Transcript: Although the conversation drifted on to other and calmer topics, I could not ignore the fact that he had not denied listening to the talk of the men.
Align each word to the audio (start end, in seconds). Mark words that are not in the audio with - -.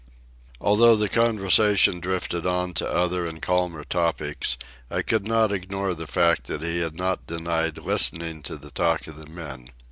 Although 0.59 0.95
the 0.95 1.07
conversation 1.07 1.99
drifted 1.99 2.43
on 2.47 2.73
to 2.73 2.89
other 2.89 3.27
and 3.27 3.39
calmer 3.39 3.83
topics, 3.83 4.57
I 4.89 5.03
could 5.03 5.27
not 5.27 5.51
ignore 5.51 5.93
the 5.93 6.07
fact 6.07 6.45
that 6.45 6.63
he 6.63 6.79
had 6.81 6.95
not 6.95 7.27
denied 7.27 7.77
listening 7.77 8.41
to 8.45 8.57
the 8.57 8.71
talk 8.71 9.05
of 9.05 9.15
the 9.17 9.29
men. 9.31 9.69